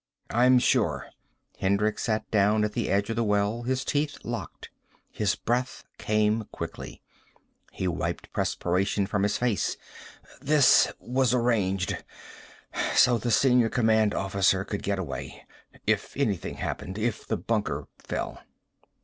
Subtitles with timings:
[0.31, 1.11] "I'm sure."
[1.59, 4.71] Hendricks sat down at the edge of the well, his teeth locked.
[5.11, 7.03] His breath came quickly.
[7.71, 9.77] He wiped perspiration from his face.
[10.41, 12.03] "This was arranged
[12.95, 15.45] so the senior command officer could get away.
[15.85, 16.97] If anything happened.
[16.97, 18.41] If the bunker fell."